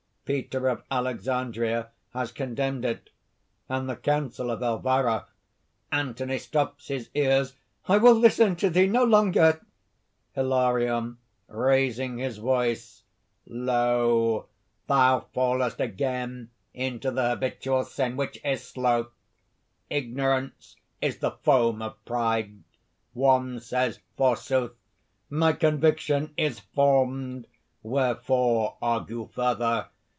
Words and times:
Peter 0.23 0.69
of 0.69 0.81
Alexandria 0.89 1.89
has 2.13 2.31
condemned 2.31 2.85
it; 2.85 3.09
and 3.67 3.89
the 3.89 3.97
council 3.97 4.49
of 4.49 4.61
Elvira...." 4.63 5.25
ANTHONY 5.91 6.37
(stops 6.37 6.87
his 6.87 7.09
ears). 7.13 7.57
"I 7.89 7.97
will 7.97 8.13
listen 8.13 8.55
to 8.55 8.69
thee 8.69 8.87
no 8.87 9.03
longer!" 9.03 9.59
HILARION 10.35 11.17
(raising 11.49 12.19
his 12.19 12.37
voice). 12.37 13.03
"Lo! 13.45 14.45
thou 14.87 15.25
fallest 15.33 15.81
again 15.81 16.49
into 16.73 17.11
the 17.11 17.31
habitual 17.31 17.83
sin, 17.83 18.15
which 18.15 18.39
is 18.45 18.63
sloth! 18.65 19.09
Ignorance 19.89 20.77
is 21.01 21.17
the 21.17 21.31
foam 21.31 21.81
of 21.81 22.05
pride. 22.05 22.63
One 23.11 23.59
says, 23.59 23.99
forsoth: 24.15 24.77
'My 25.29 25.51
conviction 25.51 26.33
is 26.37 26.57
formed! 26.61 27.47
wherefore 27.83 28.77
argue 28.81 29.27
further?' 29.35 29.89